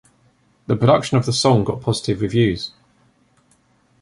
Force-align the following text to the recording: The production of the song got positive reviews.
The 0.65 0.75
production 0.75 1.17
of 1.19 1.27
the 1.27 1.31
song 1.31 1.63
got 1.63 1.81
positive 1.83 2.21
reviews. 2.21 2.71